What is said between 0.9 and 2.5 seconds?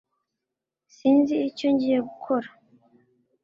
Sinzi icyo ngiye gukora